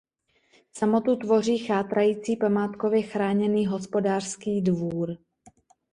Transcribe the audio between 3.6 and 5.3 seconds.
hospodářský dvůr.